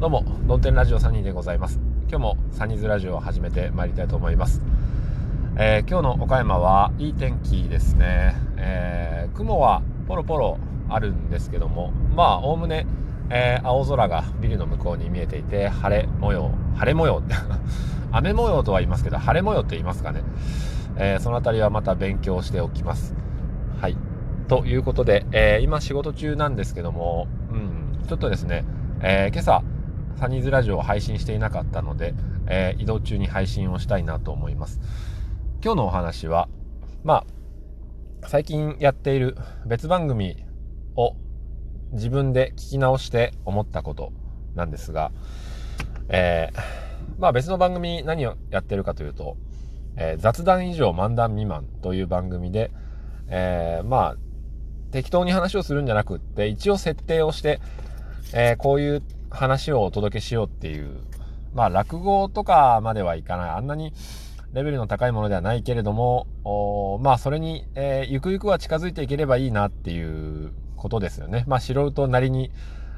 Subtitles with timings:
[0.00, 1.80] どうも、ドンテンラジオサニーでございます。
[2.08, 4.62] 今日もサニーズラジオを始めてまいりたいと思います。
[5.56, 8.36] えー、今日の岡山はいい天気ですね。
[8.58, 12.86] えー、雲はポロポロあるんですけども、まあ、おおむね、
[13.28, 17.34] えー、青空がビルの向こうに見えていて、晴れ模様、晴れ模様って、
[18.12, 20.22] 雨模様とは言いますけど、晴れ模様って言いますかね。
[20.96, 23.16] えその辺りはまた勉強しておきます。
[23.80, 23.96] はい。
[24.46, 28.64] ということで、え今仕事中なんですけども、うん、ちょっとですね、
[29.00, 29.64] え今朝、
[30.18, 32.12] サニーズラジオを配信していなかったので、
[32.48, 34.80] えー、移動中に配信をしたいなと思います。
[35.62, 36.48] 今日のお話は、
[37.04, 37.24] ま
[38.22, 40.44] あ、最近やっている別番組
[40.96, 41.14] を
[41.92, 44.12] 自分で聞き直して思ったこと
[44.56, 45.12] なんですが、
[46.08, 46.60] えー、
[47.20, 49.36] まあ別の番組何をやってるかというと、
[49.96, 52.72] えー、雑談以上漫談未満という番組で、
[53.28, 54.16] えー、まあ
[54.90, 57.60] 適当に話をするんじゃなくって一応設定をして、
[58.34, 61.00] え、こういう話をお届けしようっていう、
[61.54, 63.50] まあ落語とかまではいかない。
[63.50, 63.92] あんなに
[64.52, 66.26] レベルの高いものではないけれども、
[67.02, 71.44] まあそれに、えー、ゆくゆくは近づいていければいいなっていうことですよね。
[71.46, 72.50] まあ素人なりに、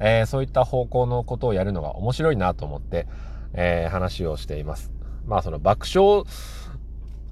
[0.00, 3.06] えー、そういった方向のことをやるのが面白いなと思って、
[3.52, 4.92] えー、話をしています。
[5.26, 6.24] まあその爆笑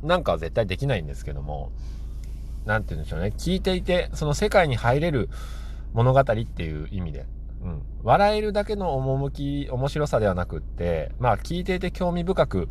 [0.03, 1.71] なんかは絶対できないんですけども、
[2.67, 3.33] なんて言うんでしょうね。
[3.37, 5.29] 聞いていて、その世界に入れる
[5.95, 7.27] 物語っていう意味で、
[7.63, 12.69] うん、笑えるだけの趣、面白さではなくって、まあ聞いていて興味深く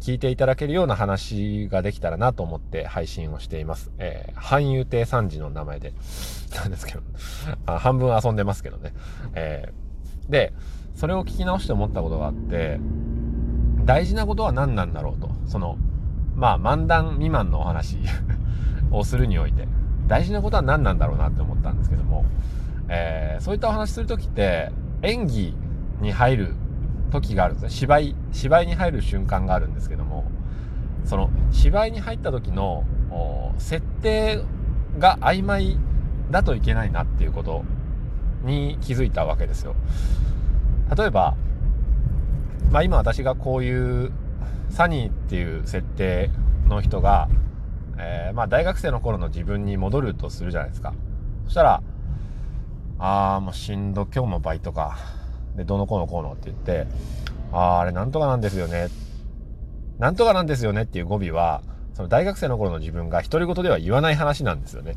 [0.00, 3.90] 聞いていただけるような話ができたらなと思って配信をしています。
[3.98, 5.94] えー、半遊亭三時の名前で、
[6.54, 7.00] なんですけど、
[7.64, 8.92] 半分遊んでますけどね。
[9.34, 10.52] えー、で、
[10.94, 12.80] それを聞き直して思ったことがあって、
[13.86, 15.30] 大事なことは何なんだろうと。
[15.46, 15.78] その、
[16.34, 17.96] まあ漫談未満のお話
[18.90, 19.66] をするにおいて、
[20.06, 22.26] 大事なことは何なんだろうなって思ったんですけども、
[22.88, 24.70] えー、そういったお話する時って
[25.02, 25.54] 演技
[26.00, 26.54] に入る
[27.10, 27.70] 時があるんですね。
[27.70, 30.24] 芝居芝居に入る瞬間があるんですけども
[31.04, 32.84] その芝居に入った時の
[33.58, 34.42] 設定
[34.98, 35.78] が曖昧
[36.30, 37.64] だといけないなっていうこと
[38.42, 39.74] に気づいたわけですよ。
[40.96, 41.36] 例えば
[42.70, 44.12] まあ今私がこういう
[44.70, 46.30] サニーっていう設定
[46.66, 47.28] の人が、
[47.98, 50.94] えー、まあ大学生の頃の自分に戻るとするじゃないですか。
[51.44, 51.82] そしたら
[52.98, 54.98] ああ、もうしんど、今日もバイトか。
[55.56, 56.86] で、どの子のこうのって言って、
[57.52, 58.88] ああ、あれなんとかなんですよね。
[59.98, 61.62] なんとかなんですよねっていう語尾は、
[61.94, 64.96] その大学生の頃の自分が独り言では言わない話なんですよね。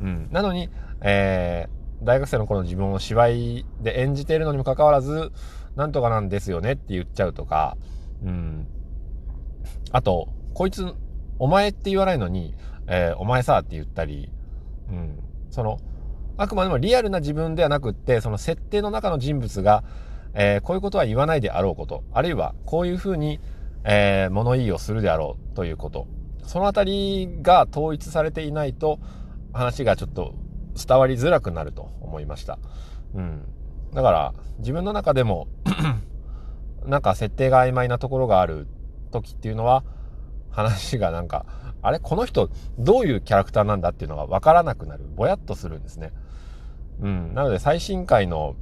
[0.00, 0.28] うん。
[0.30, 0.70] なのに、
[1.02, 5.32] えー、大学生の頃の自分を芝居で演じているのにもかかわらず、
[5.76, 7.76] なんとかなんですよねって言っちゃうとか、
[8.24, 8.66] うん。
[9.92, 10.86] あと、こいつ、
[11.38, 12.54] お前って言わないのに、
[12.86, 14.30] えー、お前さって言ったり、
[14.90, 15.18] うん。
[15.50, 15.78] その、
[16.38, 19.82] あくまでもリアルな自分ではなくって、その設定の中の人物が、
[20.34, 23.40] えー、こういうことは言わないであろうこと、あるいはこういうふうに、
[23.82, 26.06] えー、物言いをするであろうということ。
[26.44, 29.00] そのあたりが統一されていないと、
[29.52, 30.34] 話がちょっと
[30.76, 32.60] 伝わりづらくなると思いました。
[33.14, 33.42] うん。
[33.92, 35.48] だから、自分の中でも
[36.86, 38.68] なんか設定が曖昧なところがある
[39.10, 39.82] 時っていうのは、
[40.50, 41.46] 話がなんか、
[41.82, 41.98] あれ？
[41.98, 42.48] この人
[42.78, 45.04] どういうキャラクターなんだっていうのがわからなくなる。
[45.16, 46.12] ぼやっとするんですね。
[47.00, 47.34] うん。
[47.34, 48.56] なので最新回の、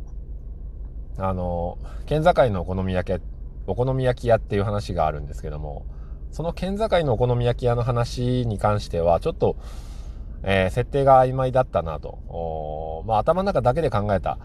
[1.19, 3.23] あの、県境のお好み焼き、
[3.67, 5.87] お好み焼き屋っていう話があるんですけども、
[6.31, 9.57] その県境のお好み焼き屋の話に関しては、ちょっと、
[10.43, 13.05] えー、設定が曖昧だったなと。
[13.07, 14.39] まあ、頭の中だけで考えた、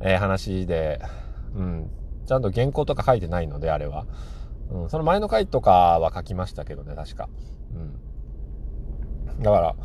[0.00, 1.00] えー、話で、
[1.54, 1.90] うん、
[2.26, 4.06] ちゃんと原稿とか書いてないので、あれは。
[4.70, 7.28] うん、その前の回とかは書きましたけどね、確か。
[7.74, 9.42] うん。
[9.42, 9.76] だから、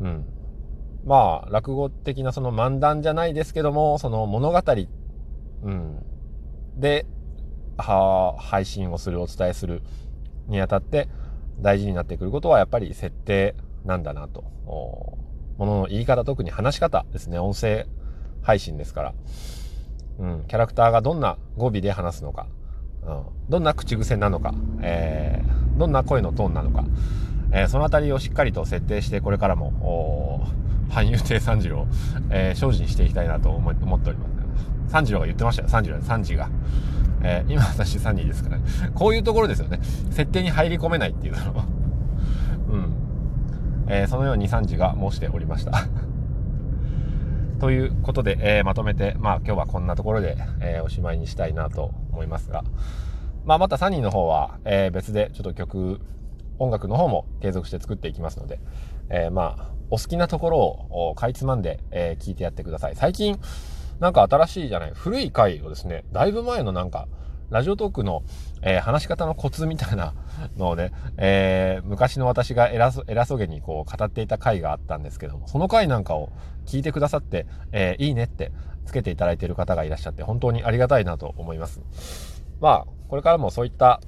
[0.00, 0.26] うん。
[1.08, 4.62] まあ、落語的なその漫談じゃないですけども、その物語、
[5.62, 6.04] うん、
[6.76, 7.06] で、
[7.78, 9.82] は、配信をする、お伝えする
[10.48, 11.08] にあたって
[11.60, 13.54] 大事になってくることはやっぱり設定
[13.86, 14.44] なんだなと。
[14.66, 17.38] ものの言い方、特に話し方ですね。
[17.38, 17.86] 音声
[18.42, 19.14] 配信ですから。
[20.18, 22.48] うん、キャラクターがどんな語尾で話すのか。
[23.02, 24.52] うん、どんな口癖なのか、
[24.82, 26.84] えー、どんな声のトーンなのか。
[27.50, 30.46] えー、そのあたりをしっかりと設定して、これからも、
[30.90, 31.86] 俳優亭三次郎、
[32.30, 34.38] えー、精進していきたいなと思思っております。
[34.88, 36.48] 三次郎が言ってましたよ、三次郎、三次が。
[37.22, 38.64] えー、今私3人ですから、ね、
[38.94, 39.80] こういうところですよね。
[40.10, 41.64] 設定に入り込めないっていうのは。
[42.70, 42.94] うん。
[43.88, 45.72] えー、そのように三次が申しておりました。
[47.58, 52.62] ということで、えー、まとめて、まあ今日はこんなところで、えー、おしまいにしたいなと思いますが、
[53.44, 56.00] まあまたサニーの方は、えー、別でちょっと曲
[56.58, 58.60] 音楽の方も継続して作っていきますので、
[59.10, 62.96] えー、まあ、お好きなところをかいつまんで、えー、聞いてやってください。
[62.96, 63.40] 最近、
[64.00, 67.08] なんか新しいじゃない、古い回をですね、だいぶ前のなんか、
[67.50, 68.22] ラジオトークの、
[68.60, 70.14] えー、話し方のコツみたいな
[70.58, 76.30] のをね、えー、昔の私が偉そ偉そうげにこう語っていた回があったんですけども、その回なんかを
[76.66, 78.52] 聞いてくださって、えー、いいねって
[78.84, 81.80] つけていただいている方がいらっしゃって、本当にありがたいなと思います。
[82.60, 84.02] まあ、これからもそういった、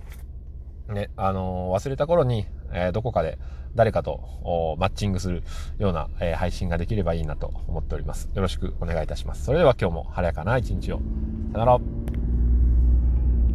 [0.93, 3.39] ね、あの忘れた頃に、えどこかで
[3.75, 5.43] 誰かとマッチングする
[5.79, 8.29] ような、え配信ができればいいなと思っております。
[8.35, 9.45] よろしくお願いいたします。
[9.45, 11.01] それでは今日も晴れやかな一日を。
[11.53, 12.20] さよなら。